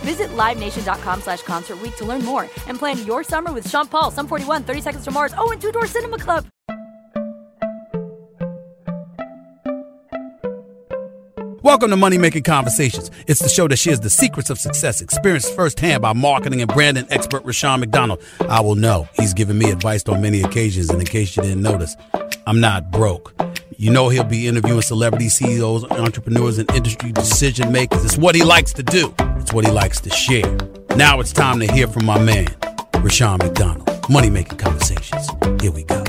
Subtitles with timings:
[0.00, 4.26] Visit LiveNation.com slash Concert to learn more and plan your summer with Sean Paul, Sum
[4.26, 6.46] 41, 30 Seconds to Mars, oh, and Two Door Cinema Club.
[11.62, 13.10] Welcome to Money Making Conversations.
[13.26, 17.06] It's the show that shares the secrets of success, experienced firsthand by marketing and branding
[17.10, 18.22] expert Rushion McDonald.
[18.48, 21.60] I will know he's given me advice on many occasions, and in case you didn't
[21.60, 21.96] notice,
[22.46, 23.34] I'm not broke.
[23.76, 28.04] You know he'll be interviewing celebrity CEOs, entrepreneurs, and industry decision makers.
[28.04, 29.14] It's what he likes to do.
[29.36, 30.56] It's what he likes to share.
[30.96, 32.48] Now it's time to hear from my man,
[32.96, 33.88] Rushion McDonald.
[34.10, 35.28] Money Making Conversations.
[35.62, 36.04] Here we go.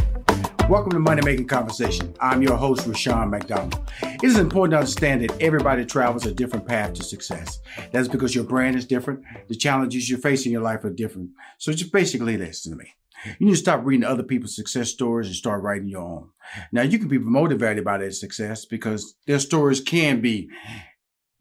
[0.72, 2.16] Welcome to Money Making Conversation.
[2.22, 3.77] I'm your host, Rushion McDonald.
[4.02, 7.59] It is important to understand that everybody travels a different path to success.
[7.91, 9.22] That's because your brand is different.
[9.50, 11.31] The challenges you face in your life are different.
[11.57, 12.94] So just basically listen to me.
[13.38, 16.29] You need to stop reading other people's success stories and start writing your own.
[16.72, 20.50] Now you can be motivated by their success because their stories can be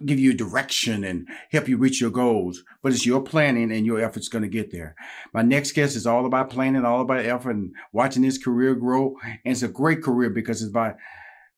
[0.06, 2.62] give you direction and help you reach your goals.
[2.82, 4.94] But it's your planning and your efforts going to get there.
[5.32, 9.16] My next guest is all about planning, all about effort and watching his career grow.
[9.24, 10.96] And it's a great career because it's about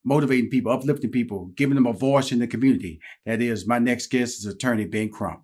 [0.04, 3.00] motivating people, uplifting people, giving them a voice in the community.
[3.24, 5.42] That is, my next guest is attorney Ben Crump.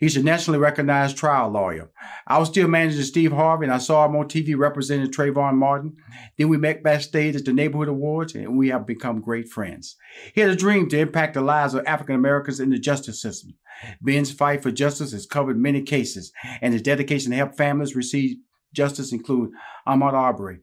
[0.00, 1.90] He's a nationally recognized trial lawyer.
[2.26, 5.96] I was still managing Steve Harvey, and I saw him on TV representing Trayvon Martin.
[6.36, 9.96] Then we met backstage at the Neighborhood Awards, and we have become great friends.
[10.34, 13.54] He had a dream to impact the lives of African Americans in the justice system.
[14.00, 18.36] Ben's fight for justice has covered many cases, and his dedication to help families receive
[18.72, 19.50] justice include
[19.86, 20.58] Ahmaud Arbery,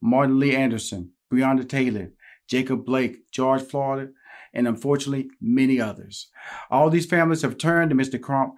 [0.00, 2.12] Martin Lee Anderson, Breonna Taylor,
[2.48, 4.12] Jacob Blake, George Floyd,
[4.52, 6.28] and unfortunately, many others.
[6.70, 8.20] All these families have turned to Mr.
[8.20, 8.54] Crump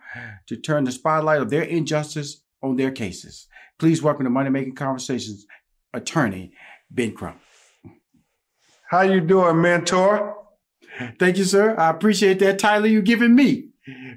[0.47, 3.47] to turn the spotlight of their injustice on their cases.
[3.79, 5.47] Please welcome to Money Making Conversations,
[5.93, 6.53] attorney
[6.91, 7.39] Ben Crump.
[8.89, 10.37] How you doing, mentor?
[11.19, 11.75] Thank you, sir.
[11.79, 13.69] I appreciate that title you giving me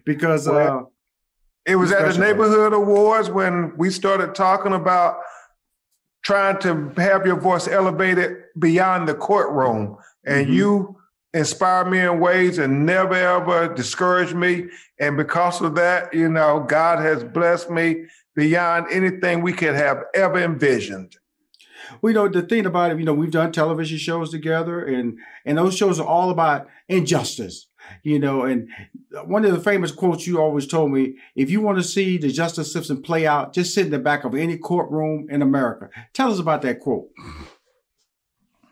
[0.05, 0.83] because well, uh,
[1.65, 5.17] it was at the neighborhood awards when we started talking about
[6.23, 9.97] trying to have your voice elevated beyond the courtroom.
[10.25, 10.53] And mm-hmm.
[10.53, 10.97] you
[11.35, 14.67] inspire me in ways and never ever discourage me.
[14.99, 20.03] And because of that, you know, God has blessed me beyond anything we could have
[20.13, 21.17] ever envisioned.
[22.03, 25.57] You know, the thing about it, you know, we've done television shows together and and
[25.57, 27.67] those shows are all about injustice
[28.03, 28.69] you know, and
[29.25, 32.31] one of the famous quotes you always told me, if you want to see the
[32.31, 35.89] justice system play out, just sit in the back of any courtroom in America.
[36.13, 37.09] Tell us about that quote.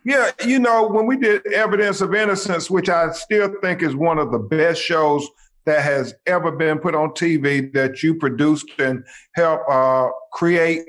[0.05, 4.19] Yeah, you know, when we did Evidence of Innocence, which I still think is one
[4.19, 5.27] of the best shows
[5.65, 9.03] that has ever been put on TV that you produced and
[9.33, 10.81] helped uh, create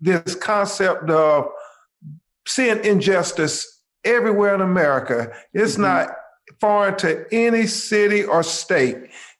[0.00, 1.48] this concept of
[2.46, 5.32] seeing injustice everywhere in America.
[5.54, 5.82] It's mm-hmm.
[5.82, 6.10] not
[6.60, 8.96] foreign to any city or state.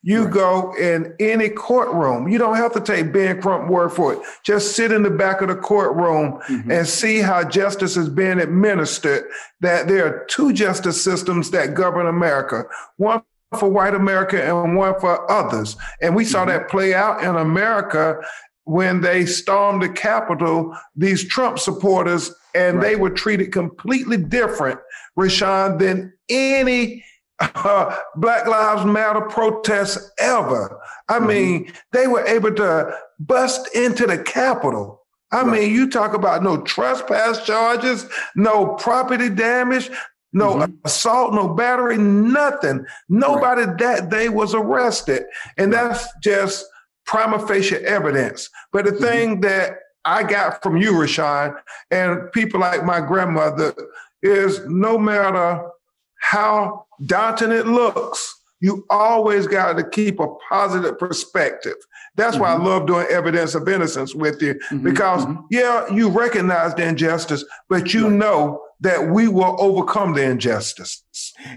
[0.06, 0.32] You right.
[0.32, 2.28] go in any courtroom.
[2.28, 4.20] You don't have to take Ben Crump word for it.
[4.44, 6.70] Just sit in the back of the courtroom mm-hmm.
[6.70, 9.24] and see how justice is being administered.
[9.60, 12.66] That there are two justice systems that govern America.
[12.98, 13.22] One
[13.58, 15.76] for white America and one for others.
[16.00, 16.50] And we saw mm-hmm.
[16.50, 18.20] that play out in America
[18.62, 22.82] when they stormed the Capitol, these Trump supporters, and right.
[22.82, 24.78] they were treated completely different,
[25.16, 27.04] Rushion, than any
[27.40, 30.80] uh, Black Lives Matter protests ever.
[31.08, 31.26] I mm-hmm.
[31.26, 35.02] mean, they were able to bust into the Capitol.
[35.32, 35.60] I right.
[35.60, 38.06] mean, you talk about no trespass charges,
[38.36, 39.90] no property damage,
[40.32, 40.72] no mm-hmm.
[40.84, 42.84] assault, no battery, nothing.
[43.08, 43.78] Nobody right.
[43.78, 45.24] that day was arrested.
[45.56, 46.64] And that's just
[47.06, 48.50] prima facie evidence.
[48.72, 49.04] But the mm-hmm.
[49.04, 51.54] thing that I got from you, Rushion,
[51.90, 53.74] and people like my grandmother
[54.22, 55.68] is no matter
[56.18, 61.76] how daunting it looks, you always got to keep a positive perspective.
[62.16, 62.42] That's mm-hmm.
[62.42, 62.66] why I mm-hmm.
[62.66, 64.82] love doing evidence of innocence with you mm-hmm.
[64.82, 65.42] because, mm-hmm.
[65.50, 71.02] yeah, you recognize the injustice, but you know that we will overcome the injustice.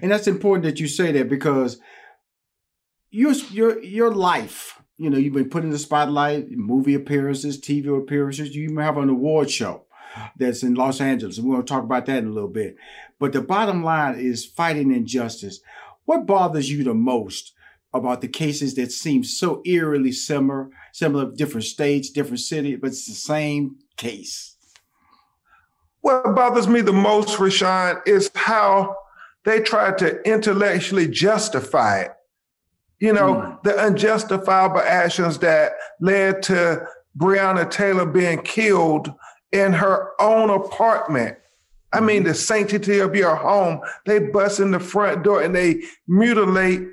[0.01, 1.79] And that's important that you say that because
[3.11, 7.97] your your your life, you know, you've been put in the spotlight, movie appearances, TV
[7.97, 8.56] appearances.
[8.56, 9.85] You even have an award show
[10.38, 11.38] that's in Los Angeles.
[11.38, 12.75] And we're going to talk about that in a little bit.
[13.19, 15.60] But the bottom line is fighting injustice.
[16.06, 17.54] What bothers you the most
[17.94, 23.06] about the cases that seem so eerily similar, similar different states, different cities, but it's
[23.06, 24.56] the same case?
[26.01, 28.95] What bothers me the most, Rushion, is how
[29.44, 32.12] they try to intellectually justify it.
[33.00, 33.63] You know, mm.
[33.63, 36.86] the unjustifiable actions that led to
[37.18, 39.12] Breonna Taylor being killed
[39.51, 41.38] in her own apartment.
[41.91, 43.81] I mean, the sanctity of your home.
[44.06, 46.88] They bust in the front door and they mutilate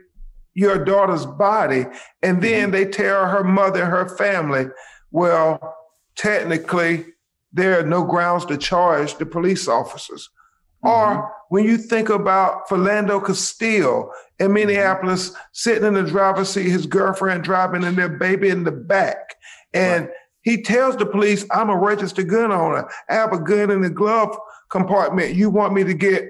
[0.54, 1.84] your daughter's body,
[2.22, 2.70] and then mm-hmm.
[2.72, 4.66] they tear her mother and her family.
[5.10, 5.76] Well,
[6.16, 7.04] technically,
[7.52, 10.30] there are no grounds to charge the police officers.
[10.82, 10.88] Mm-hmm.
[10.88, 16.86] Or when you think about Philando Castile in Minneapolis, sitting in the driver's seat, his
[16.86, 19.34] girlfriend driving and their baby in the back.
[19.74, 20.14] And right.
[20.40, 22.88] he tells the police, I'm a registered gun owner.
[23.10, 24.36] I have a gun in the glove
[24.68, 25.34] compartment.
[25.34, 26.28] You want me to get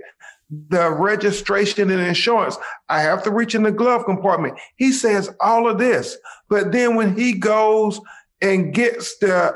[0.69, 2.57] the registration and insurance.
[2.89, 4.59] I have to reach in the glove compartment.
[4.77, 6.17] He says all of this,
[6.49, 8.01] but then when he goes
[8.41, 9.55] and gets the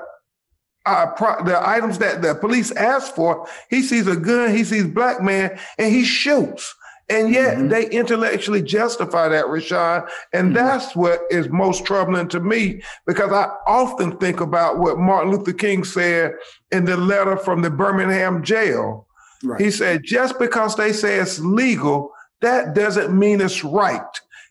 [0.86, 4.86] uh, pro- the items that the police ask for, he sees a gun, he sees
[4.86, 6.74] black man, and he shoots.
[7.10, 7.68] And yet mm-hmm.
[7.68, 10.02] they intellectually justify that, Rushion.
[10.32, 10.52] And mm-hmm.
[10.54, 15.52] that's what is most troubling to me because I often think about what Martin Luther
[15.52, 16.34] King said
[16.70, 19.08] in the letter from the Birmingham jail.
[19.42, 19.60] Right.
[19.60, 22.12] He said, just because they say it's legal,
[22.42, 24.00] that doesn't mean it's right.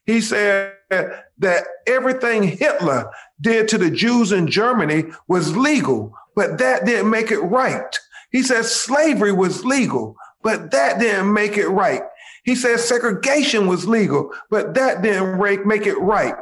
[0.05, 3.09] He said that everything Hitler
[3.39, 7.95] did to the Jews in Germany was legal, but that didn't make it right.
[8.31, 12.01] He said slavery was legal, but that didn't make it right.
[12.49, 15.37] He says segregation was legal, but that didn't
[15.67, 16.33] make it right.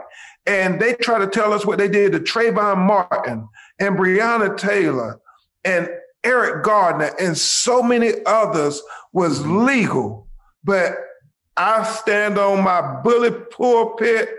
[0.46, 5.20] And they try to tell us what they did to Trayvon Martin and Breonna Taylor
[5.66, 5.90] and
[6.24, 8.82] Eric Garner and so many others
[9.12, 10.30] was legal.
[10.64, 10.96] But
[11.58, 14.30] I stand on my bullet pulpit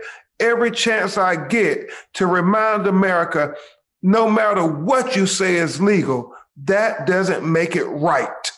[0.41, 3.55] every chance I get to remind America
[4.01, 6.33] no matter what you say is legal,
[6.65, 8.53] that doesn't make it right.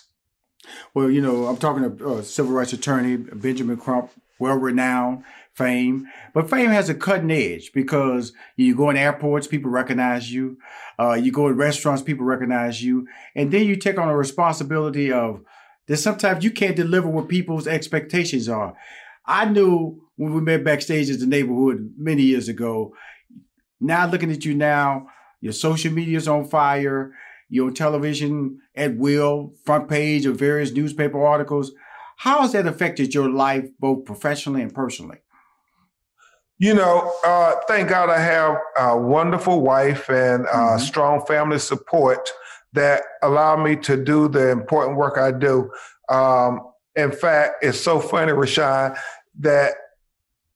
[0.95, 6.09] Well, you know, I'm talking to uh, civil rights attorney Benjamin Crump, well renowned, fame.
[6.35, 10.59] But fame has a cutting edge because you go in airports, people recognize you.
[10.99, 13.07] Uh, you go in restaurants, people recognize you.
[13.37, 15.43] And then you take on a responsibility of
[15.87, 18.75] that sometimes you can't deliver what people's expectations are.
[19.27, 22.95] I knew when we met backstage at the neighborhood many years ago.
[23.81, 25.09] Now looking at you now,
[25.41, 27.13] your social media is on fire
[27.51, 31.73] your television at will, front page of various newspaper articles.
[32.17, 35.19] How has that affected your life, both professionally and personally?
[36.59, 40.79] You know, uh, thank God I have a wonderful wife and uh, mm-hmm.
[40.79, 42.31] strong family support
[42.75, 45.71] that allow me to do the important work I do.
[46.09, 46.61] Um,
[46.95, 48.95] in fact, it's so funny, Rushion,
[49.41, 49.73] that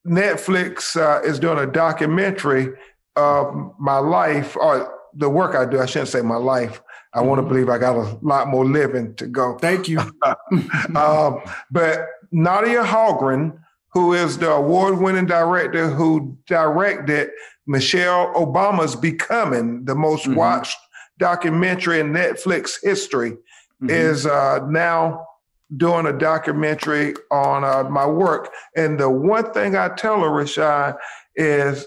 [0.06, 2.68] Netflix uh, is doing a documentary
[3.16, 5.80] of my life or the work I do.
[5.80, 6.82] I shouldn't say my life.
[7.14, 9.56] I want to believe I got a lot more living to go.
[9.59, 10.00] Thank you.
[10.97, 11.40] um,
[11.71, 13.59] but Nadia Hallgren,
[13.92, 17.30] who is the award-winning director who directed
[17.66, 20.35] Michelle Obama's Becoming, the most mm-hmm.
[20.35, 20.76] watched
[21.18, 23.90] documentary in Netflix history, mm-hmm.
[23.90, 25.25] is uh, now
[25.76, 28.50] doing a documentary on uh, my work.
[28.76, 30.94] And the one thing I tell her, Rushion,
[31.37, 31.87] is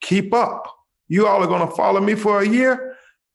[0.00, 0.66] keep up.
[1.08, 2.91] You all are going to follow me for a year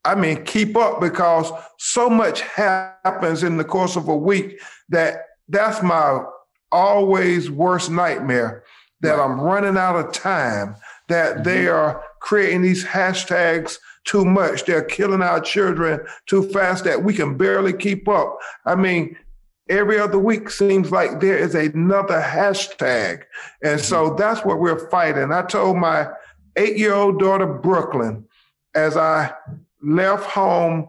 [0.08, 5.26] I mean, keep up because so much happens in the course of a week that
[5.50, 6.24] that's my
[6.72, 8.64] always worst nightmare
[9.02, 9.20] that.
[9.20, 10.76] I'm running out of time,
[11.10, 11.44] that mm-hmm.
[11.44, 14.66] they are creating these hashtags too much.
[14.66, 18.38] They're killing our children too fast that we can barely keep up.
[18.66, 19.18] I mean,
[19.70, 23.24] every other week seems like there is another hashtag.
[23.62, 24.18] And so mm-hmm.
[24.18, 25.32] that's what we're fighting.
[25.32, 26.08] I told my
[26.56, 28.26] eight year old daughter, Brooklyn,
[28.74, 29.34] as I
[29.82, 30.88] left home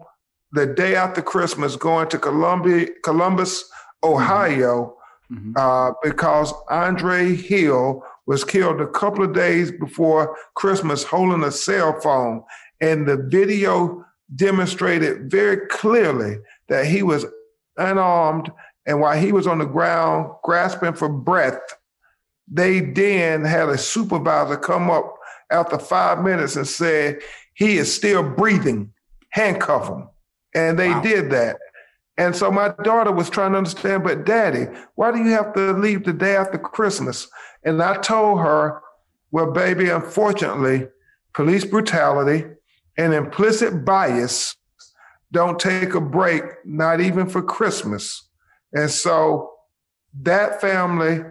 [0.52, 3.68] the day after Christmas going to Columbia, Columbus,
[4.02, 4.96] Ohio,
[5.30, 5.52] mm-hmm.
[5.56, 11.98] uh, because Andre Hill was killed a couple of days before Christmas holding a cell
[12.00, 12.42] phone.
[12.80, 14.04] And the video
[14.36, 16.36] demonstrated very clearly
[16.68, 17.26] that he was
[17.76, 18.50] unarmed.
[18.86, 21.60] And while he was on the ground grasping for breath,
[22.46, 25.14] they then had a supervisor come up
[25.50, 27.20] after five minutes and said,
[27.58, 28.92] He is still breathing,
[29.30, 30.08] handcuff him.
[30.54, 31.02] And they wow.
[31.02, 31.56] did that.
[32.16, 35.72] And so my daughter was trying to understand, but daddy, why do you have to
[35.72, 37.26] leave the day after Christmas?
[37.64, 38.80] And I told her,
[39.32, 40.86] well, baby, unfortunately,
[41.34, 42.44] police brutality
[42.96, 44.54] and implicit bias
[45.32, 48.28] don't take a break, not even for Christmas.
[48.72, 49.50] And so
[50.22, 51.24] that family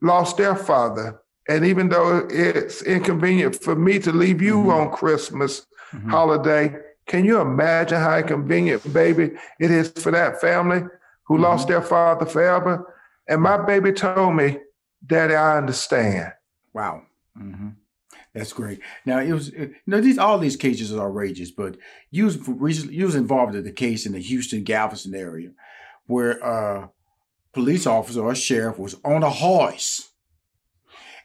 [0.00, 1.20] lost their father.
[1.48, 4.70] And even though it's inconvenient for me to leave you mm-hmm.
[4.70, 6.10] on Christmas mm-hmm.
[6.10, 6.76] holiday,
[7.06, 10.82] can you imagine how inconvenient, baby, it is for that family
[11.24, 11.44] who mm-hmm.
[11.44, 12.94] lost their father forever?
[13.26, 14.58] And my baby told me,
[15.04, 16.32] Daddy, I understand.
[16.74, 17.02] Wow.
[17.38, 17.68] Mm-hmm.
[18.34, 18.80] That's great.
[19.06, 21.76] Now it was, you know, these all these cases are outrageous, but
[22.10, 25.50] you was recently, you was involved in the case in the Houston Galveston area,
[26.06, 26.90] where a
[27.52, 30.10] police officer or sheriff was on a horse,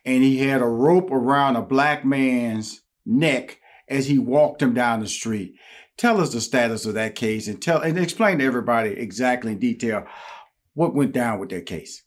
[0.05, 4.99] and he had a rope around a black man's neck as he walked him down
[4.99, 5.55] the street.
[5.97, 9.59] Tell us the status of that case and tell and explain to everybody exactly in
[9.59, 10.05] detail
[10.73, 12.03] what went down with that case.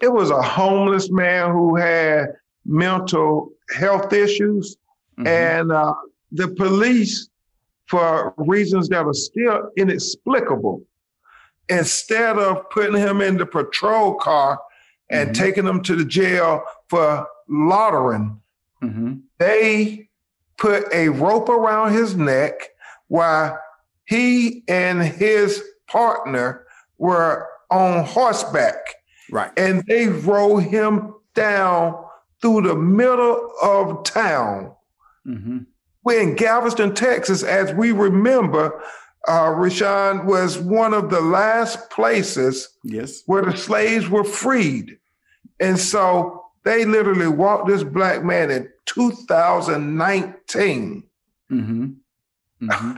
[0.00, 2.26] It was a homeless man who had
[2.64, 4.76] mental health issues,
[5.18, 5.26] mm-hmm.
[5.26, 5.94] and uh,
[6.30, 7.28] the police,
[7.86, 10.82] for reasons that are still inexplicable,
[11.68, 14.58] instead of putting him in the patrol car
[15.12, 15.44] and mm-hmm.
[15.44, 18.40] taking them to the jail for loitering,
[18.82, 19.14] mm-hmm.
[19.38, 20.08] they
[20.58, 22.70] put a rope around his neck
[23.08, 23.58] while
[24.04, 26.66] he and his partner
[26.98, 28.80] were on horseback.
[29.30, 29.50] Right.
[29.56, 32.04] And they rode him down
[32.40, 34.72] through the middle of town.
[35.26, 35.58] Mm-hmm.
[36.04, 38.82] We're in Galveston, Texas, as we remember,
[39.28, 43.22] uh, Rushion was one of the last places yes.
[43.26, 44.98] where the slaves were freed.
[45.62, 51.04] And so they literally walked this black man in 2019.
[51.50, 51.86] Mm-hmm.
[52.62, 52.96] Mm-hmm.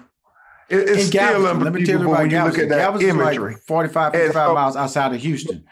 [0.70, 2.68] It, it's still Galveston, let me tell you about Galveston.
[2.68, 3.52] Galveston imagery.
[3.52, 5.64] Like 45, 55 so, miles outside of Houston.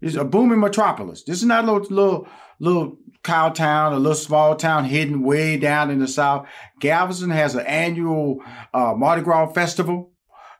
[0.00, 1.24] It's a booming metropolis.
[1.24, 5.56] This is not a little, little, little cow town, a little small town hidden way
[5.56, 6.46] down in the south.
[6.80, 10.10] Galveston has an annual uh, Mardi Gras festival.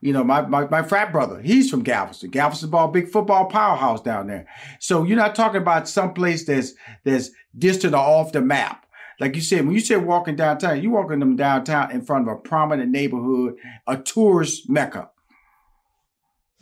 [0.04, 2.28] You know, my, my, my frat brother, he's from Galveston.
[2.28, 4.46] Galveston ball, big football powerhouse down there.
[4.78, 8.84] So you're not talking about some place that's that's distant or off the map.
[9.18, 12.34] Like you said, when you said walking downtown, you're walking them downtown in front of
[12.34, 13.54] a prominent neighborhood,
[13.86, 15.08] a tourist mecca.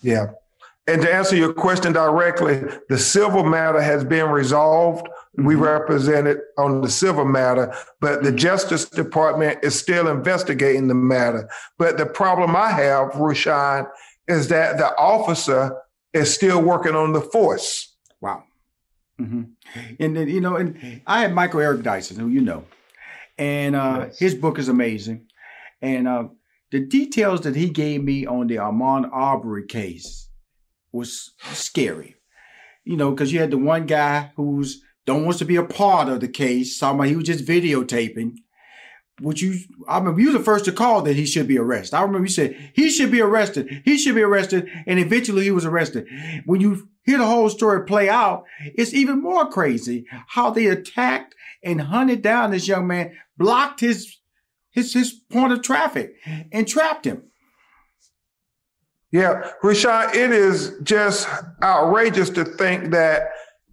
[0.03, 0.27] Yeah.
[0.87, 5.09] And to answer your question directly, the civil matter has been resolved.
[5.39, 5.47] Mm-hmm.
[5.47, 11.49] We represented on the civil matter, but the Justice Department is still investigating the matter.
[11.79, 13.87] But the problem I have, Rushion,
[14.29, 15.77] is that the officer
[16.13, 17.97] is still working on the force.
[18.21, 18.45] Wow.
[19.19, 19.43] Mm-hmm.
[20.01, 22.65] And then, you know, and I had Michael Eric Dyson, who you know,
[23.39, 24.19] and uh, yes.
[24.19, 25.29] his book is amazing.
[25.81, 26.25] And uh,
[26.71, 30.29] the details that he gave me on the Ahmaud Arbery case
[30.93, 32.17] was scary.
[32.85, 36.09] You know, because you had the one guy who's don't want to be a part
[36.09, 36.79] of the case.
[36.79, 38.37] Somebody he was just videotaping.
[39.21, 41.95] Which you, I remember you were the first to call that he should be arrested.
[41.95, 43.83] I remember you said he should be arrested.
[43.85, 46.09] He should be arrested, and eventually he was arrested.
[46.47, 48.45] When you hear the whole story play out,
[48.75, 54.19] it's even more crazy how they attacked and hunted down this young man, blocked his
[54.71, 56.15] his his point of traffic,
[56.51, 57.25] and trapped him.
[59.13, 61.29] Yeah, Rushion, it is just
[61.63, 63.29] outrageous to think that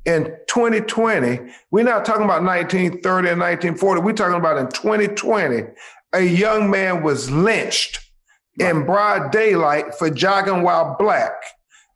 [0.09, 1.39] in 2020,
[1.69, 5.63] we're not talking about 1930 and 1940, we're talking about in 2020,
[6.13, 7.99] a young man was lynched
[8.59, 8.71] right.
[8.71, 11.33] in broad daylight for jogging while black.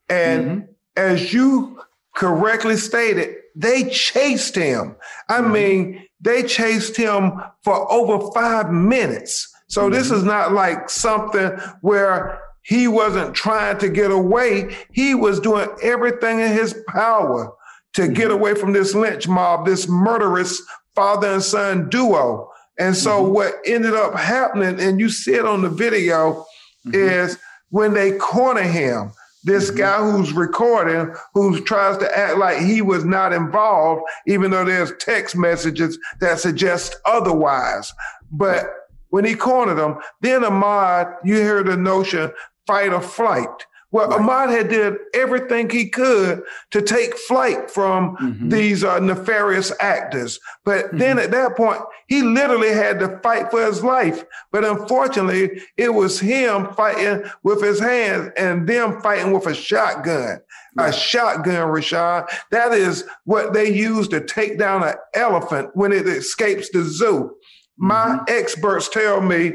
[0.10, 0.65] And mm-hmm.
[0.96, 1.82] as you
[2.15, 4.96] correctly stated, they chased him.
[5.27, 5.51] I mm-hmm.
[5.51, 9.51] mean, they chased him for over five minutes.
[9.67, 9.93] So mm-hmm.
[9.93, 11.50] this is not like something
[11.82, 14.77] where he wasn't trying to get away.
[14.91, 17.51] He was doing everything in his power
[17.93, 20.62] to get away from this lynch mob, this murderous
[20.95, 22.50] father and son duo.
[22.79, 23.33] And so mm-hmm.
[23.33, 26.45] what ended up happening, and you see it on the video,
[26.85, 26.95] mm-hmm.
[26.95, 27.38] is
[27.69, 29.12] when they corner him,
[29.43, 29.77] this mm-hmm.
[29.77, 34.91] guy who's recording, who tries to act like he was not involved, even though there's
[35.00, 37.93] text messages that suggest otherwise.
[38.31, 38.65] But
[39.13, 39.97] when he cornered him.
[40.21, 42.31] Then Ahmaud, you hear the notion
[42.65, 43.67] fight or flight.
[43.93, 44.19] Well, right.
[44.19, 48.50] Ahmaud had did everything he could to take flight from mm-hmm.
[48.50, 50.39] these uh, nefarious actors.
[50.65, 50.97] But mm-hmm.
[50.97, 54.25] then at that point, he literally had to fight for his life.
[54.51, 60.39] But unfortunately, it was him fighting with his hands and them fighting with a shotgun.
[60.75, 60.89] Right.
[60.89, 62.23] A shotgun, Rushion.
[62.50, 67.35] That is what they use to take down an elephant when it escapes the zoo.
[67.79, 67.88] Mm-hmm.
[67.88, 69.53] My experts tell me,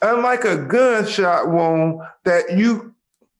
[0.00, 2.93] unlike a gunshot wound that you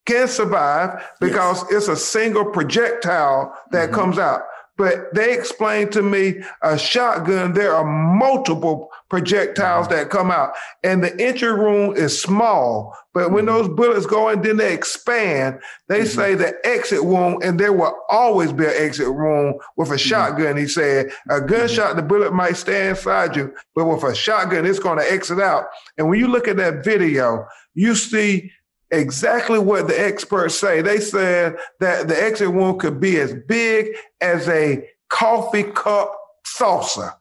[0.07, 1.73] can survive because yes.
[1.73, 3.95] it's a single projectile that mm-hmm.
[3.95, 4.43] comes out.
[4.77, 9.97] But they explained to me a shotgun, there are multiple projectiles mm-hmm.
[9.97, 12.93] that come out, and the entry room is small.
[13.13, 13.55] But when mm-hmm.
[13.55, 15.61] those bullets go in, then they expand.
[15.89, 16.07] They mm-hmm.
[16.09, 20.09] say the exit wound, and there will always be an exit wound with a mm-hmm.
[20.09, 20.57] shotgun.
[20.57, 21.47] He said a mm-hmm.
[21.47, 25.39] gunshot, the bullet might stay inside you, but with a shotgun, it's going to exit
[25.39, 25.67] out.
[25.99, 28.51] And when you look at that video, you see
[28.99, 30.83] exactly what the experts say.
[30.83, 37.13] They said that the exit wound could be as big as a coffee cup saucer.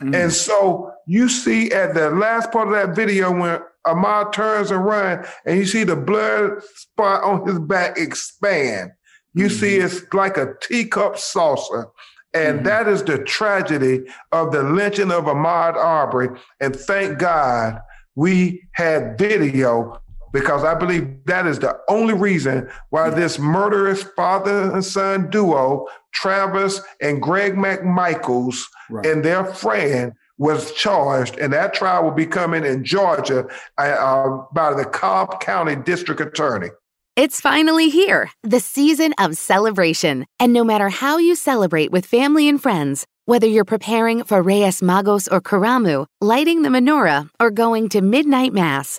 [0.00, 0.24] Mm.
[0.24, 4.84] And so you see at the last part of that video when Ahmaud turns and
[4.84, 8.92] run and you see the blood spot on his back expand.
[9.34, 9.56] You mm-hmm.
[9.56, 11.88] see it's like a teacup saucer.
[12.32, 12.66] And mm-hmm.
[12.66, 14.02] that is the tragedy
[14.32, 16.28] of the lynching of Ahmaud Arbery.
[16.60, 17.80] And thank God
[18.14, 20.00] we had video
[20.34, 25.86] because I believe that is the only reason why this murderous father and son duo,
[26.12, 29.06] Travis and Greg McMichaels, right.
[29.06, 33.46] and their friend was charged, and that trial will be coming in Georgia
[33.78, 36.70] uh, uh, by the Cobb County District Attorney.
[37.14, 40.26] It's finally here, the season of celebration.
[40.40, 44.80] And no matter how you celebrate with family and friends, whether you're preparing for Reyes
[44.80, 48.98] Magos or Karamu, lighting the menorah, or going to midnight mass,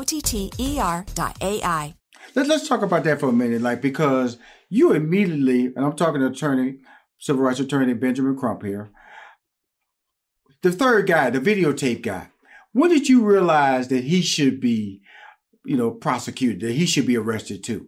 [0.01, 1.93] O-T-T-E-R dot A-I.
[2.33, 6.21] Let, let's talk about that for a minute, like, because you immediately, and I'm talking
[6.21, 6.79] to attorney,
[7.19, 8.89] civil rights attorney Benjamin Crump here,
[10.63, 12.29] the third guy, the videotape guy,
[12.73, 15.01] when did you realize that he should be,
[15.65, 17.87] you know, prosecuted, that he should be arrested too?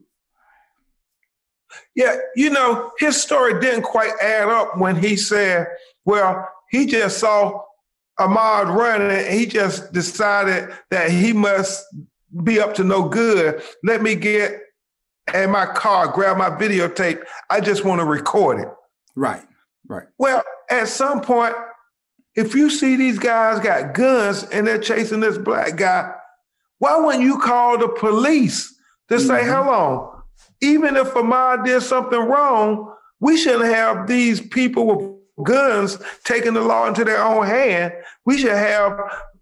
[1.95, 5.65] Yeah, you know, his story didn't quite add up when he said,
[6.05, 7.61] well, he just saw
[8.19, 11.83] Ahmaud running, he just decided that he must
[12.43, 13.61] be up to no good.
[13.83, 14.59] Let me get
[15.33, 17.23] in my car, grab my videotape.
[17.49, 18.67] I just want to record it.
[19.15, 19.43] Right,
[19.87, 20.07] right.
[20.17, 21.55] Well, at some point,
[22.35, 26.13] if you see these guys got guns and they're chasing this black guy,
[26.79, 28.73] why wouldn't you call the police
[29.09, 29.27] to mm-hmm.
[29.27, 30.21] say, hello?
[30.61, 36.61] Even if Ahmaud did something wrong, we shouldn't have these people with guns taking the
[36.61, 37.93] law into their own hand.
[38.25, 38.99] We should have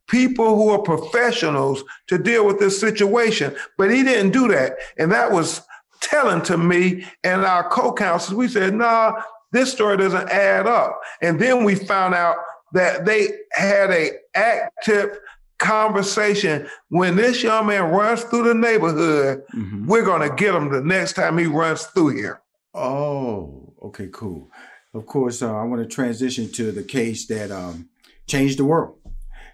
[0.07, 3.55] people who are professionals to deal with this situation.
[3.77, 4.73] But he didn't do that.
[4.97, 5.61] And that was
[6.01, 8.33] telling to me and our co-counsels.
[8.33, 10.99] We said, nah, this story doesn't add up.
[11.21, 12.37] And then we found out
[12.73, 15.19] that they had a active
[15.59, 16.67] conversation.
[16.89, 19.85] When this young man runs through the neighborhood, Mm-hmm.
[19.87, 22.41] we're going to get him the next time he runs through here.
[22.73, 24.49] Oh, okay, cool.
[24.93, 27.89] Of course, uh, I want to transition to the case that um,
[28.31, 28.95] changed the world,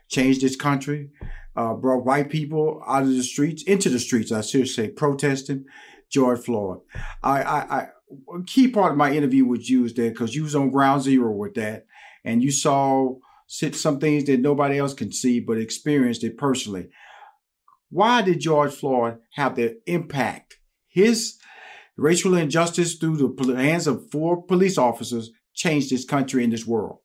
[0.08, 1.10] changed this country,
[1.56, 5.66] uh, brought white people out of the streets, into the streets, I should say, protesting
[6.12, 6.80] George Floyd.
[7.24, 7.88] I, I, I
[8.34, 11.02] a key part of my interview with you is that because you was on ground
[11.02, 11.88] zero with that,
[12.24, 13.16] and you saw
[13.48, 16.88] some things that nobody else can see, but experienced it personally.
[17.90, 20.58] Why did George Floyd have the impact?
[20.88, 21.38] His
[21.98, 27.00] racial injustice through the hands of four police officers changed this country and this world.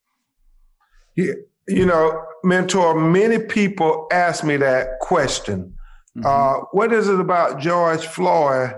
[1.17, 1.35] Yeah,
[1.69, 5.75] you know, mentor, many people ask me that question.
[6.25, 8.75] Uh, what is it about George Floyd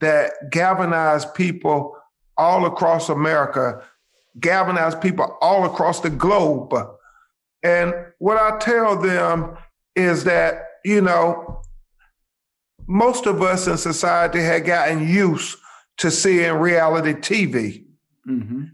[0.00, 1.94] that galvanized people
[2.38, 3.82] all across America,
[4.40, 6.72] galvanized people all across the globe?
[7.62, 9.58] And what I tell them
[9.94, 11.60] is that, you know,
[12.86, 15.58] most of us in society had gotten used
[15.98, 17.84] to seeing reality TV.
[18.26, 18.64] Mm-hmm.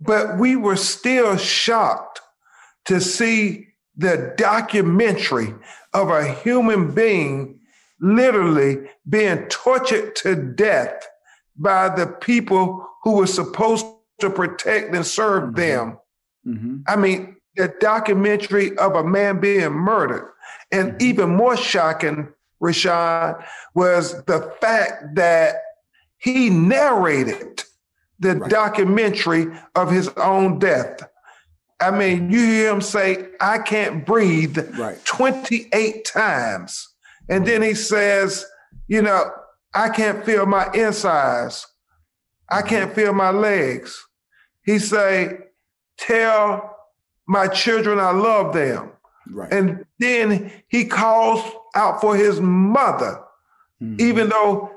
[0.00, 2.20] But we were still shocked
[2.86, 5.54] to see the documentary
[5.92, 7.58] of a human being
[8.00, 11.06] literally being tortured to death
[11.56, 13.86] by the people who were supposed
[14.20, 15.98] to protect and serve them.
[16.46, 16.78] Mm-hmm.
[16.86, 20.30] I mean, the documentary of a man being murdered.
[20.70, 22.28] And even more shocking,
[22.62, 23.44] Rashad,
[23.74, 25.56] was the fact that
[26.18, 27.62] he narrated
[28.18, 31.02] the documentary of his own death.
[31.80, 34.58] I mean, you hear him say, I can't breathe
[35.04, 36.88] 28 times.
[37.28, 38.46] And then he says,
[38.88, 39.30] you know,
[39.74, 41.66] I can't feel my insides.
[42.48, 42.68] I mm-hmm.
[42.68, 44.02] can't feel my legs.
[44.64, 45.38] He say,
[45.98, 46.76] tell
[47.26, 48.92] my children I love them.
[49.30, 49.52] Right.
[49.52, 51.42] And then he calls
[51.74, 53.20] out for his mother,
[53.82, 54.00] mm-hmm.
[54.00, 54.70] even though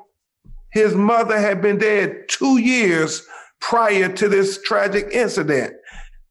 [0.71, 3.25] his mother had been dead two years
[3.59, 5.73] prior to this tragic incident.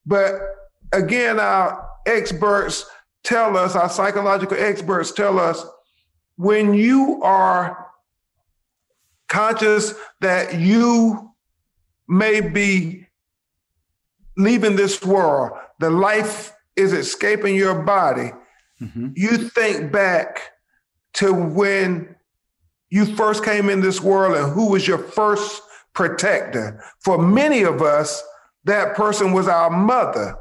[0.09, 0.41] But
[0.93, 2.87] again, our experts
[3.23, 5.65] tell us, our psychological experts tell us,
[6.37, 7.87] when you are
[9.29, 9.93] conscious
[10.23, 11.31] that you
[12.09, 13.07] may be
[14.39, 18.33] leaving this world, the life is escaping your body,
[18.81, 19.09] mm-hmm.
[19.15, 20.41] you think back
[21.13, 22.17] to when
[22.89, 25.61] you first came in this world and who was your first
[25.93, 26.83] protector.
[27.01, 28.23] For many of us,
[28.69, 30.37] that person was our mother.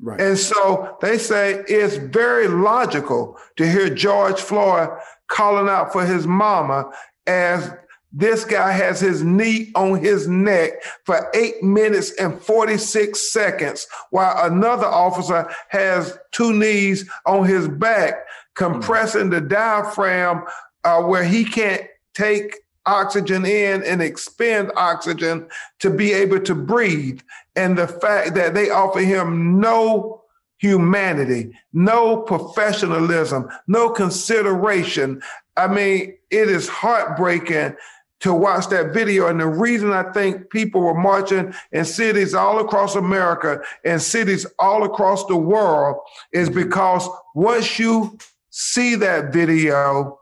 [0.00, 0.20] Right.
[0.20, 4.88] And so they say it's very logical to hear George Floyd
[5.28, 6.90] calling out for his mama
[7.26, 7.72] as
[8.12, 14.46] this guy has his knee on his neck for eight minutes and 46 seconds, while
[14.46, 18.14] another officer has two knees on his back,
[18.54, 20.44] compressing the diaphragm
[20.84, 21.82] uh, where he can't
[22.14, 25.48] take oxygen in and expend oxygen
[25.80, 27.20] to be able to breathe.
[27.56, 30.22] And the fact that they offer him no
[30.58, 35.22] humanity, no professionalism, no consideration.
[35.56, 37.76] I mean, it is heartbreaking
[38.20, 39.28] to watch that video.
[39.28, 44.46] And the reason I think people were marching in cities all across America and cities
[44.58, 46.00] all across the world
[46.32, 48.16] is because once you
[48.48, 50.18] see that video,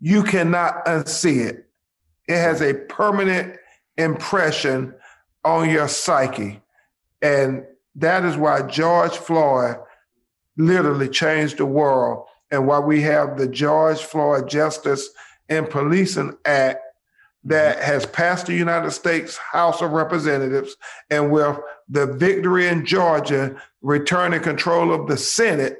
[0.00, 1.68] you cannot unsee it.
[2.26, 3.56] It has a permanent
[3.96, 4.94] impression
[5.48, 6.60] on your psyche.
[7.22, 7.64] And
[7.96, 9.76] that is why George Floyd
[10.56, 15.08] literally changed the world and why we have the George Floyd Justice
[15.48, 16.80] and Policing Act
[17.44, 17.86] that mm-hmm.
[17.86, 20.76] has passed the United States House of Representatives
[21.10, 21.56] and with
[21.88, 25.78] the victory in Georgia returning control of the Senate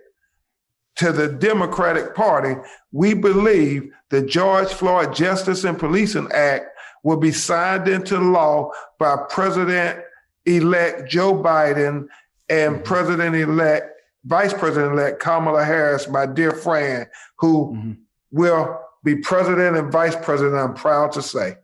[0.97, 2.57] to the Democratic Party,
[2.91, 6.67] we believe the George Floyd Justice and Policing Act
[7.03, 10.01] will be signed into law by President
[10.47, 12.09] elect Joe Biden
[12.49, 12.83] and mm-hmm.
[12.83, 17.07] President elect, Vice President elect Kamala Harris, my dear friend,
[17.39, 17.93] who mm-hmm.
[18.33, 21.57] will be president and vice president, I'm proud to say.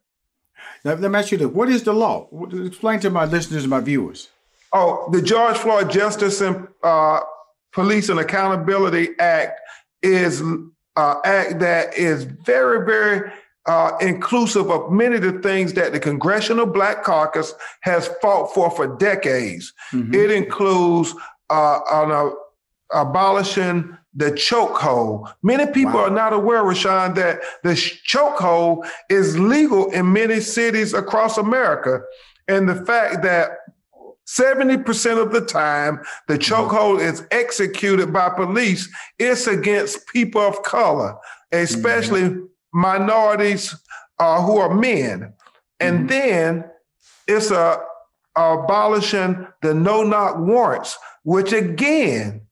[0.85, 2.29] Now, let me ask you this what is the law?
[2.67, 4.31] Explain to my listeners and my viewers.
[4.73, 7.21] Oh, the George Floyd Justice and uh,
[7.73, 9.61] Police and Accountability Act
[10.03, 13.31] is an act that is very, very
[13.67, 18.71] uh, inclusive of many of the things that the Congressional Black Caucus has fought for
[18.71, 19.73] for decades.
[20.15, 21.15] It includes
[21.51, 22.31] uh, on a,
[22.99, 25.33] abolishing the chokehold.
[25.43, 31.37] Many people are not aware, Rushion, that the chokehold is legal in many cities across
[31.37, 32.03] America.
[32.47, 33.59] And the fact that
[34.27, 41.17] 70% of the time the chokehold is executed by police, it's against people of color,
[41.53, 42.45] especially mm-hmm.
[42.75, 43.75] Minorities
[44.19, 45.33] uh, who are men.
[45.81, 46.07] And mm-hmm.
[46.09, 46.65] then
[47.27, 47.81] it's a,
[48.37, 52.44] a abolishing the no knock warrants, which again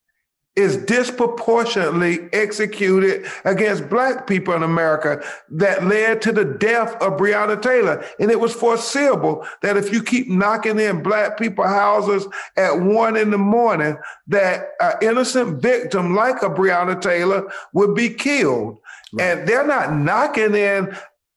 [0.54, 7.60] is disproportionately executed against black people in America that led to the death of Breonna
[7.60, 8.04] Taylor.
[8.20, 12.26] And it was foreseeable that if you keep knocking in black people houses
[12.58, 18.10] at one in the morning, that an innocent victim like a Breonna Taylor would be
[18.10, 18.78] killed.
[19.14, 19.24] Right.
[19.24, 20.94] And they're not knocking in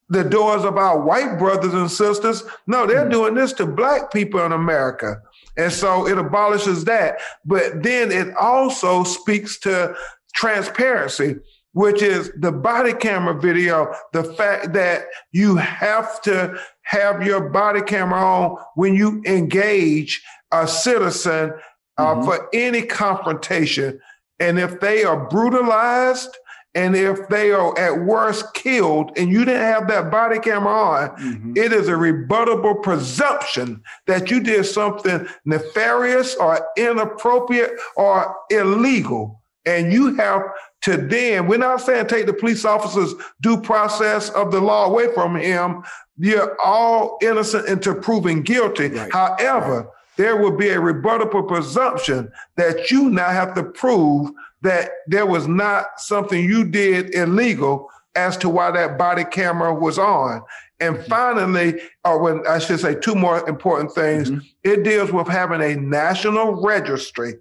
[0.09, 2.43] the doors of our white brothers and sisters.
[2.67, 3.11] No, they're mm-hmm.
[3.11, 5.21] doing this to black people in America.
[5.57, 7.19] And so it abolishes that.
[7.45, 9.95] But then it also speaks to
[10.35, 11.37] transparency,
[11.73, 17.81] which is the body camera video, the fact that you have to have your body
[17.81, 21.53] camera on when you engage a citizen
[21.97, 22.25] uh, mm-hmm.
[22.25, 23.99] for any confrontation.
[24.39, 26.37] And if they are brutalized,
[26.75, 31.09] and if they are at worst killed and you didn't have that body camera on,
[31.11, 31.53] mm-hmm.
[31.55, 39.41] it is a rebuttable presumption that you did something nefarious or inappropriate or illegal.
[39.65, 40.43] And you have
[40.81, 45.11] to then, we're not saying take the police officer's due process of the law away
[45.13, 45.81] from him.
[46.17, 48.89] You're all innocent until proven guilty.
[48.89, 49.11] Right.
[49.11, 49.87] However, right.
[50.17, 55.47] There will be a rebuttable presumption that you now have to prove that there was
[55.47, 60.41] not something you did illegal as to why that body camera was on.
[60.79, 61.09] And mm-hmm.
[61.09, 64.45] finally, or when I should say two more important things, mm-hmm.
[64.63, 67.35] it deals with having a national registry.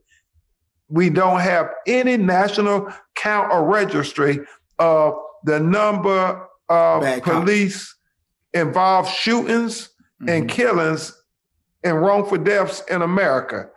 [0.88, 4.40] We don't have any national count or registry
[4.78, 8.62] of the number of Bad police cops.
[8.62, 9.88] involved shootings
[10.20, 10.28] mm-hmm.
[10.28, 11.12] and killings
[11.84, 13.68] and wrongful deaths in America.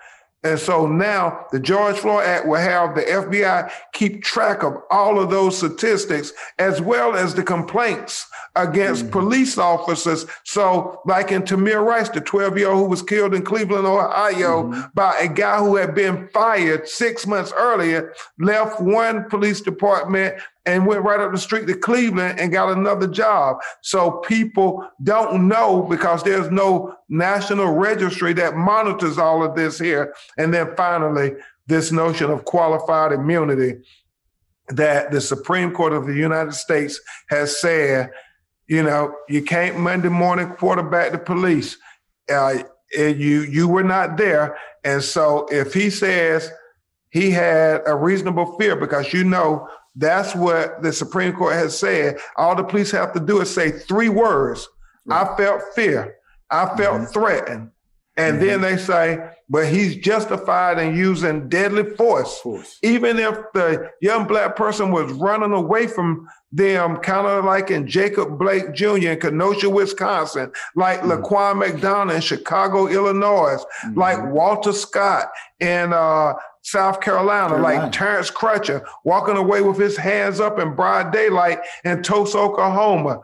[0.44, 5.20] And so now the George Floyd Act will have the FBI keep track of all
[5.20, 9.12] of those statistics as well as the complaints against mm-hmm.
[9.12, 10.26] police officers.
[10.46, 14.64] So, like in Tamir Rice, the 12 year old who was killed in Cleveland, Ohio,
[14.64, 14.82] mm-hmm.
[14.94, 20.36] by a guy who had been fired six months earlier, left one police department
[20.68, 23.58] and went right up the street to Cleveland and got another job.
[23.82, 30.14] So people don't know because there's no national registry that monitors all of this here.
[30.38, 31.36] And then finally,
[31.68, 33.76] this notion of qualified immunity
[34.68, 37.00] that the Supreme Court of the United States
[37.30, 38.12] has said,
[38.68, 41.78] you know, you can't Monday morning quarterback the police.
[42.30, 46.52] Uh, you you were not there, and so if he says
[47.10, 52.18] he had a reasonable fear, because you know that's what the Supreme Court has said.
[52.38, 54.70] All the police have to do is say three words.
[55.06, 55.28] Right.
[55.28, 56.16] I felt fear.
[56.52, 57.06] I felt mm-hmm.
[57.06, 57.72] threatened.
[58.16, 58.46] And mm-hmm.
[58.46, 62.40] then they say, but he's justified in using deadly force.
[62.40, 62.78] force.
[62.84, 67.88] Even if the young black person was running away from them, kind of like in
[67.88, 69.12] Jacob Blake Jr.
[69.12, 71.24] in Kenosha, Wisconsin, like mm-hmm.
[71.24, 74.00] Laquan McDonald in Chicago, Illinois, mm-hmm.
[74.00, 75.30] like Walter Scott
[75.60, 76.34] in uh,
[76.68, 81.60] South Carolina, Carolina, like Terrence Crutcher walking away with his hands up in broad daylight
[81.86, 83.22] in Tulsa, Oklahoma.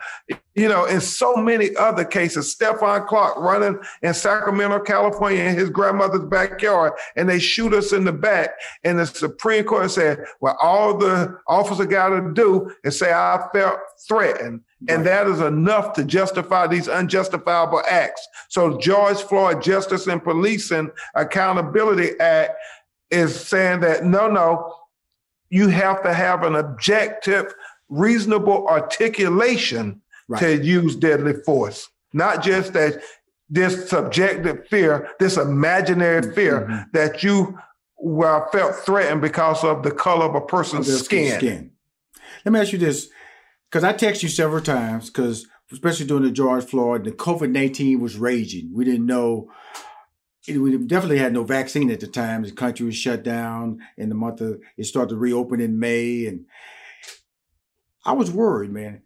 [0.56, 5.70] You know, in so many other cases, Stephon Clark running in Sacramento, California in his
[5.70, 8.52] grandmother's backyard, and they shoot us in the back.
[8.86, 13.46] And the Supreme Court said, well, all the officer got to do is say, I
[13.52, 13.78] felt
[14.08, 14.62] threatened.
[14.82, 14.96] Right.
[14.96, 18.26] And that is enough to justify these unjustifiable acts.
[18.48, 22.54] So George Floyd Justice and Policing Accountability Act
[23.14, 24.76] is saying that no, no,
[25.50, 27.54] you have to have an objective,
[27.90, 30.40] reasonable articulation right.
[30.40, 33.02] to use deadly force, not just that
[33.50, 36.82] this subjective fear, this imaginary fear mm-hmm.
[36.94, 37.58] that you
[37.98, 41.38] well, felt threatened because of the color of a person's of skin.
[41.38, 41.72] skin.
[42.44, 43.08] Let me ask you this,
[43.70, 48.02] because I text you several times, because especially during the George Floyd, the COVID nineteen
[48.02, 48.72] was raging.
[48.74, 49.50] We didn't know
[50.48, 52.44] we definitely had no vaccine at the time.
[52.44, 56.26] The country was shut down in the month of it started to reopen in May,
[56.26, 56.46] and
[58.06, 59.02] I was worried, man.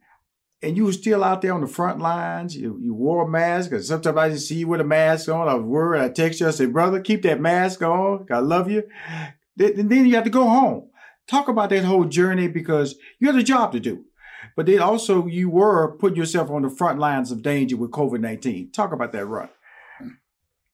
[0.63, 2.57] And you were still out there on the front lines.
[2.57, 5.47] You, you wore a mask, and sometimes I just see you with a mask on.
[5.47, 6.01] I was worried.
[6.01, 6.47] I text you.
[6.47, 8.25] I said, "Brother, keep that mask on.
[8.31, 8.83] I love you."
[9.59, 10.89] And then you have to go home.
[11.27, 14.05] Talk about that whole journey because you had a job to do.
[14.55, 18.21] But then also you were putting yourself on the front lines of danger with COVID
[18.21, 18.71] nineteen.
[18.71, 19.49] Talk about that run.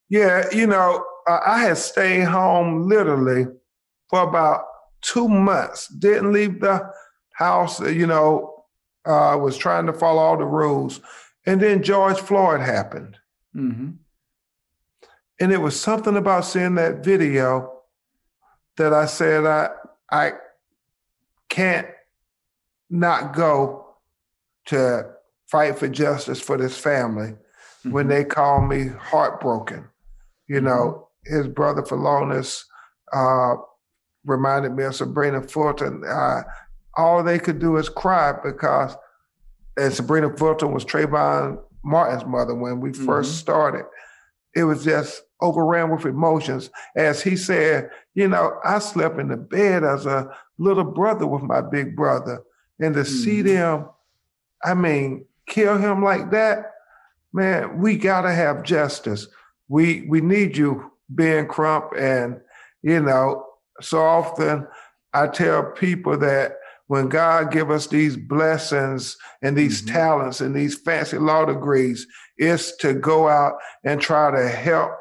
[0.10, 3.48] Yeah, you know, I had stayed home literally
[4.10, 4.66] for about
[5.02, 5.88] two months.
[5.88, 6.92] Didn't leave the
[7.34, 7.80] house.
[7.80, 8.66] You know,
[9.06, 11.02] uh, was trying to follow all the rules,
[11.46, 13.18] and then George Floyd happened.
[13.56, 13.92] Mm-hmm.
[15.40, 17.82] And it was something about seeing that video
[18.78, 19.70] that I said I
[20.12, 20.34] I
[21.50, 21.88] can't
[22.90, 23.86] not go
[24.66, 25.10] to
[25.48, 27.92] fight for justice for this family mm-hmm.
[27.92, 29.90] when they call me heartbroken.
[30.48, 31.38] You know, mm-hmm.
[31.38, 32.64] his brother Philonise
[33.14, 33.56] uh,
[34.26, 36.04] reminded me of Sabrina Fulton.
[36.08, 36.42] Uh,
[36.96, 38.96] all they could do is cry because,
[39.78, 43.06] and Sabrina Fulton was Trayvon Martin's mother when we mm-hmm.
[43.06, 43.86] first started.
[44.56, 46.70] It was just overran with emotions.
[46.96, 51.44] As he said, you know, I slept in the bed as a little brother with
[51.44, 52.44] my big brother.
[52.80, 53.24] And to mm-hmm.
[53.24, 53.90] see them,
[54.64, 56.72] I mean, kill him like that,
[57.34, 59.28] man, we gotta have justice.
[59.74, 61.94] We we need you, Ben Crump.
[61.98, 62.40] And,
[62.84, 63.44] you know,
[63.82, 64.68] so often
[65.16, 69.96] I tell people that when God give us these blessings and these mm-hmm.
[69.96, 72.06] talents and these fancy law degrees,
[72.38, 74.92] it's to go out and try to help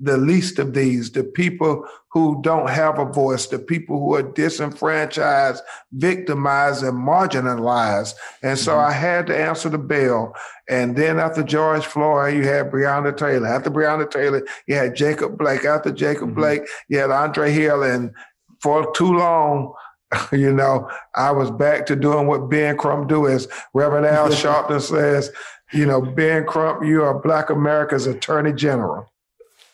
[0.00, 4.22] the least of these, the people who don't have a voice, the people who are
[4.22, 8.14] disenfranchised, victimized, and marginalized.
[8.42, 8.90] And so mm-hmm.
[8.90, 10.34] I had to answer the bell.
[10.68, 13.46] And then after George Floyd, you had Breonna Taylor.
[13.46, 15.64] After Breonna Taylor, you had Jacob Blake.
[15.64, 16.40] After Jacob mm-hmm.
[16.40, 17.82] Blake, you had Andre Hill.
[17.82, 18.12] And
[18.60, 19.74] for too long,
[20.32, 24.80] you know, I was back to doing what Ben Crump do, as Reverend Al Sharpton
[24.80, 25.30] says,
[25.72, 29.06] you know, Ben Crump, you are Black America's Attorney General.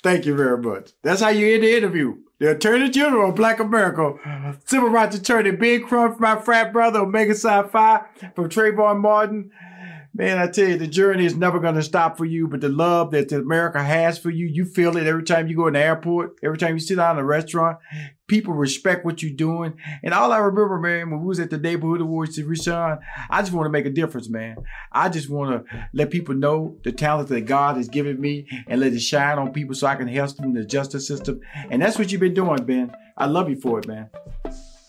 [0.06, 0.92] Thank you very much.
[1.02, 2.18] That's how you end the interview.
[2.38, 4.14] The Attorney General of Black America,
[4.64, 8.02] Civil Rights Attorney Ben Crump, my frat brother, Omega Psi Phi,
[8.36, 9.50] from Trayvon Martin.
[10.18, 12.70] Man, I tell you, the journey is never going to stop for you, but the
[12.70, 15.78] love that America has for you, you feel it every time you go in the
[15.78, 17.76] airport, every time you sit down in a restaurant.
[18.26, 19.74] People respect what you're doing.
[20.02, 22.98] And all I remember, man, when we was at the neighborhood awards to Rushion,
[23.28, 24.56] I just want to make a difference, man.
[24.90, 28.80] I just want to let people know the talent that God has given me and
[28.80, 31.42] let it shine on people so I can help them in the justice system.
[31.70, 32.90] And that's what you've been doing, Ben.
[33.18, 34.08] I love you for it, man.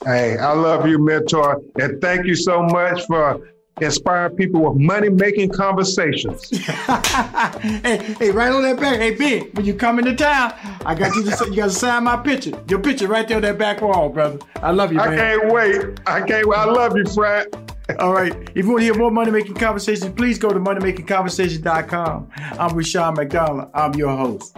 [0.05, 1.61] Hey, I love you, mentor.
[1.81, 3.45] And thank you so much for
[3.81, 6.49] inspire people with money making conversations.
[6.57, 8.99] hey, hey, right on that back.
[8.99, 10.53] Hey, Ben, when you come into town,
[10.85, 12.51] I got you to you got to sign my picture.
[12.69, 14.39] Your picture right there on that back wall, brother.
[14.57, 15.09] I love you, man.
[15.09, 15.99] I can't wait.
[16.05, 16.57] I can't wait.
[16.57, 17.47] I love you, Fred.
[17.99, 18.33] All right.
[18.53, 22.29] If you want to hear more money making conversations, please go to moneymakingconversation.com.
[22.35, 23.69] I'm Rushion McDonald.
[23.73, 24.57] I'm your host.